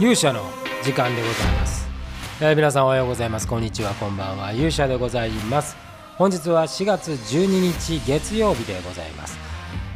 [0.00, 0.40] 勇者の
[0.82, 1.86] 時間でございます、
[2.40, 3.46] えー、皆さんおはようございます。
[3.46, 3.92] こんにちは。
[3.92, 4.50] こんばんは。
[4.50, 5.76] 勇者でございます。
[6.16, 9.38] 本日は4月12日月曜日でございます、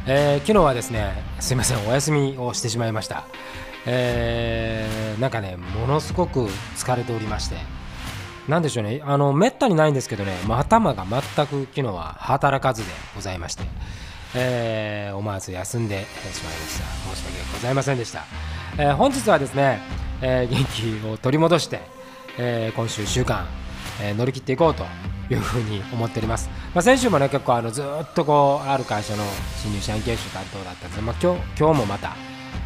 [0.05, 1.89] えー、昨日はですねすいません。
[1.89, 3.23] お休みをしてしまいました。
[3.87, 7.55] えー、なんかねものすごく疲れておりまして。
[8.47, 9.01] なんでしょうね。
[9.03, 10.37] あのめったにないんですけどね。
[10.47, 13.63] 頭が全く昨日は働かずでございまして。
[14.37, 17.15] えー、思わず休んでしまいました。
[17.15, 18.25] 申し訳ございませんでした、
[18.77, 19.79] えー、本日はですね、
[20.21, 21.81] えー、元気を取り戻して、
[22.37, 23.45] え今週1週間、
[24.01, 24.83] え乗り切っていこうと
[25.29, 29.23] いうふうに思っております、まあ、先週もね結構あのずっとこうある会社の
[29.61, 32.15] 新入社員研修担当だったんですまあ、今日今日もまた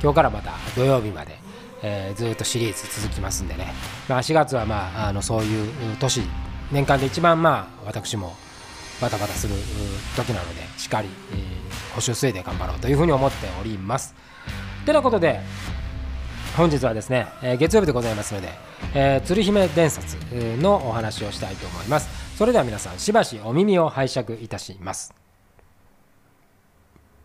[0.02, 1.38] 今日からまた土曜日まで、
[1.82, 3.74] えずっとシリーズ続きますんでね、
[4.08, 6.22] まあ、4月はまああのそういう年
[6.72, 8.36] 年間で一番まあ私も
[9.02, 9.56] バタバタする
[10.16, 14.16] 時なのでしっかり、えー、腰を据えて頑張ろうというふうに思っております。
[14.86, 15.40] てなことで
[16.60, 18.50] 本日はですね、えー、月曜日でございますので、
[18.94, 20.18] えー、鶴姫伝説
[20.58, 22.38] のお話をしたいと思います。
[22.38, 25.14] それでは皆さんしばしお耳を拝借いたします。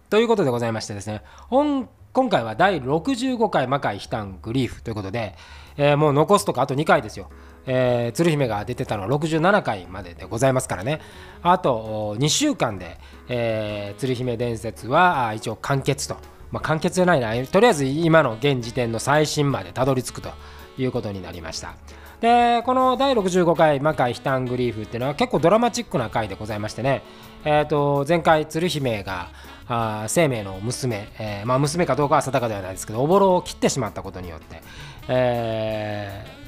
[0.09, 1.89] ということでございましてですね今
[2.31, 5.35] 回は第65回魔界悲嘆グリーフということで、
[5.77, 7.29] えー、もう残すとかあと2回ですよ。
[7.67, 11.01] えー、鶴姫が出てたのは67回まででございますからね
[11.43, 16.19] あと2週間で、えー、鶴姫伝説は一応完結と、
[16.55, 17.47] まあ、完結じゃないな。
[17.47, 20.31] とりあえず今の現時点の最新までたどり着くと
[20.79, 21.75] いうことになりました。
[22.21, 27.03] でこの第65回魔界悲嘆グリーフっていうのは結構ドラマチックな回でございましてね、
[27.45, 29.29] えー、と前回鶴姫が
[29.69, 34.63] あ生命の娘、えーまあ、娘かどうかは定かではないですけどおぼろを切ってしまったことによって、
[35.09, 36.45] えー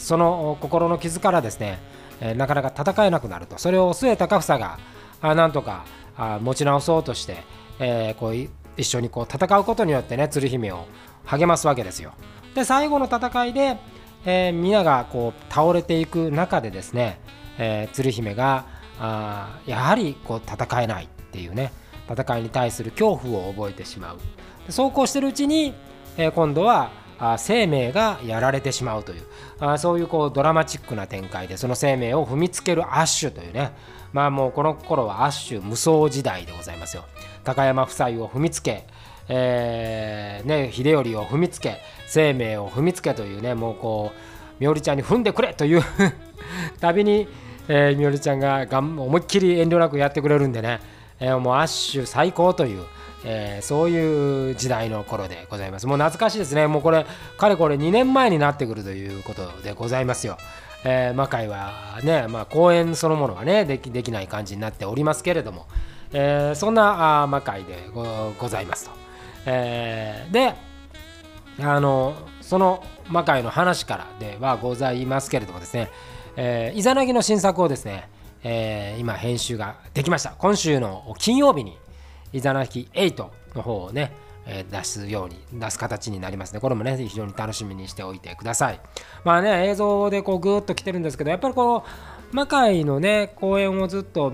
[0.00, 1.78] その心の傷からですね、
[2.22, 3.58] えなかなか戦えなくなると。
[3.58, 4.78] それを末高房が
[5.20, 5.84] あなんとか
[6.16, 7.36] あ持ち直そうとして、
[7.78, 10.86] えー、こう一緒にこう戦うことによってね鶴姫を
[11.24, 12.12] 励ますわけですよ。
[12.54, 13.78] で最後の戦いで、
[14.24, 17.20] えー、皆がこう倒れていく中でですね、
[17.58, 18.66] えー、鶴姫が
[18.98, 21.72] あやはりこう戦えないっていうね
[22.10, 24.18] 戦いに対する恐怖を覚えてしまう
[24.66, 25.74] でそうこうしてるうちに、
[26.16, 26.90] えー、今度は
[27.38, 29.22] 生命がやられてしまうという
[29.58, 33.72] あそういうこうドラマチックな展開でその生命を踏みつけるアッシュというね
[34.12, 37.04] まあもうこの頃はアッシュ無双時代でございますよ。
[37.44, 38.86] 高山夫妻を踏みつけ
[39.32, 44.18] えー、ね、秀頼を踏みつけ生命を踏みつけというねもうこう
[44.58, 45.82] みおりちゃんに踏んでくれという
[46.80, 47.28] たびに、
[47.68, 50.80] えー、みおりちゃんががん思いっきり遠慮なくやってくれるんでね、
[51.20, 52.84] えー、もうアッシュ最高という
[53.24, 55.86] えー、そういう時代の頃でございます。
[55.86, 56.66] もう懐かしいですね。
[56.66, 60.38] もうこれかれこれ2年前になってくるということでございますよ、
[60.84, 65.66] えー、魔界はね、まあ、公演そのものはねできできない感じになっておりますけれども、
[66.12, 68.92] えー、そんなあ魔界でございますと、
[69.46, 70.54] えー、で
[71.60, 75.90] あのその魔界の話からではございますけれどもですね、
[76.36, 78.08] えー、イザナギの新作をですね、
[78.42, 80.30] えー、今編集ができました。
[80.38, 81.76] 今週の金曜日に
[82.32, 84.12] イザナキ8の方をね、
[84.46, 86.60] え出すように出す形になりますね。
[86.60, 88.80] これもね、非常に楽しみにしておいてください。
[89.24, 91.84] まあね、映像でこうぐーっと来てるんですけど、やっぱりこの
[92.32, 94.32] 魔界のね、公演をずっと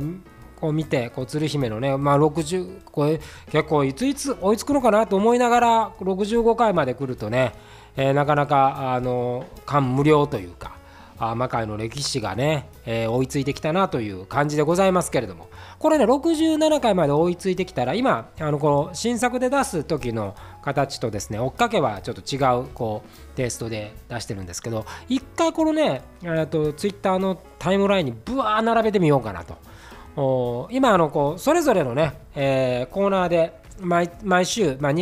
[0.60, 3.20] こう見て、こう鶴姫のね、まあ60、これ
[3.50, 7.52] 結構いついつ追いつくのかなと思いながら、65回まで来るとね、
[7.96, 10.76] えー、なかなかあの感無量というか、
[11.18, 15.48] 魔界の歴史がね、えー、追いついてきたなという感じでございますけれども。
[15.78, 26.02] これね67回まで追いついてきたら今あのこの新作で出す時の形とですね追っかけはちょっと違うこうテイストで出してるんですけど一回このね
[26.50, 30.68] とツイッターのタイムラインにぶわー並べてみようかなと。
[30.70, 34.92] 今あのこうそれぞれのね、えー、コーナーで毎毎週、まあ、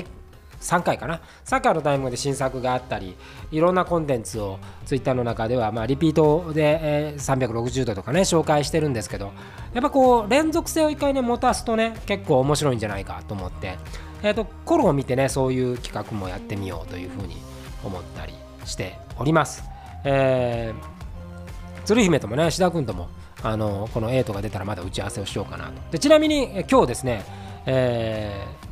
[0.65, 1.21] 3回かな。
[1.45, 3.15] サッカーのタイムで新作があったり
[3.53, 9.33] いろんなコンテンツをツイッターの中では、まあ、リピートで、えー、360度とかね紹介してるんですけど
[9.75, 13.77] やっぱこう連続性を一回ね持たすとね結構面白いんじゃないかと思って、
[14.23, 17.37] えーと、コロを見てねそういう企画もやってみようというふうに
[17.85, 18.33] 思ったり
[18.65, 19.65] しております。
[20.05, 23.09] えー、鶴姫ともね志田君とも
[23.43, 25.73] あのこの8が出たらまだ打ち合わせをしようかなと。
[25.93, 27.25] でちなみに今日ですね、
[27.67, 28.64] えー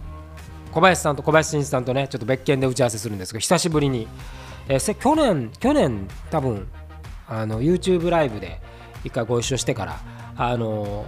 [0.73, 4.09] 小林さんと小林真一さんとねちょっと別件で打ち合わせするんですけど久しぶりに、
[4.69, 6.67] えー、去年去年多分
[7.29, 8.61] あの YouTube ライブで
[9.05, 10.01] 一回ご一緒してから
[10.37, 11.05] あの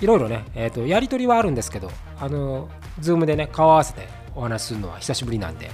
[0.00, 2.68] いろいろね、えーと、やり取りはあるんですけどあの
[3.00, 5.70] Zoom でね顔合わせてお話しするのは久しぶりなんで、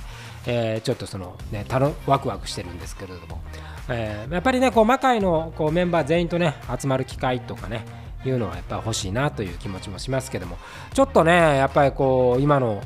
[0.47, 3.41] えー、ちょっとそのねたのワクワクしてるんですけれども、
[3.89, 7.85] えー、やっぱりねこう魔界のこうメンバー全員とね集まる機会とかね
[8.25, 10.59] いうのはやっぱ欲しいなという気持ちもしますけども。
[10.93, 12.83] ちょっとねやっぱりこう今の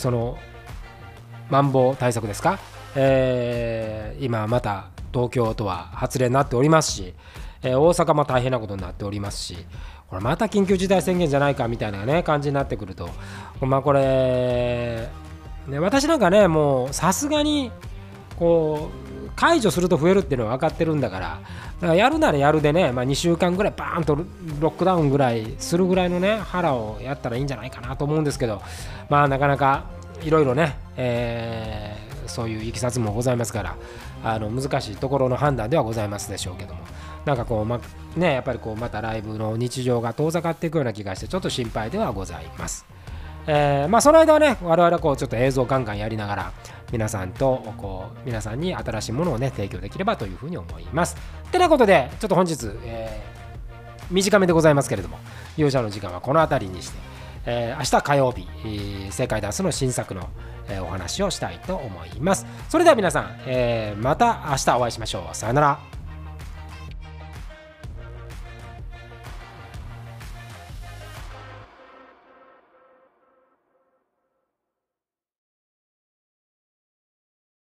[0.00, 0.38] その
[1.50, 2.58] マンボウ対策ですか？
[2.96, 7.14] えー、今また東京とは発令になっておりますし、
[7.62, 9.58] えー、大阪も大変なことになっておりますし
[10.08, 13.10] これまた緊急事態宣言じゃないかみたいなね感じになってくると。
[13.60, 15.08] まあこれ、
[15.68, 17.70] ね、私なんかねもうさすがに
[18.38, 21.40] こう解除すると増えるっていうのは分かってるんだから
[21.80, 24.16] だからやるならやるでね、まあ、2週間ぐらいバーンと
[24.60, 28.62] ロックダウンぐらいするぐらいのね腹をやったらいいんじゃないかなと思うんですけど
[29.08, 29.84] まあなかなか
[30.22, 33.76] いろいろね、えー、そういういきさつもございますから
[34.22, 36.80] あの難しいところの判断ではございますでしょうけども
[37.24, 37.80] なんかこう、ま
[38.16, 42.86] ね、やっぱりこうまたライブの日常が遠ざかっていくような気がしてちょっと心配ではございます。
[43.46, 46.52] えー、まあ、その間はね我々はこうちょっと映像ガンガンやりながら
[46.92, 51.16] 皆さんとこう皆さんに新しいものをね提供できればというふうに思います。
[51.50, 55.18] てなことでちょっと本日、えー、短めでございますけれども
[55.56, 56.98] 勇者の時間はこの辺りにして、
[57.46, 60.28] えー、明日火曜日、えー、正解ダンスの新作の、
[60.68, 62.46] えー、お話をしたいと思います。
[62.68, 65.34] それでは皆さん、えー、また明日お会いしましょう。
[65.34, 65.89] さよなら。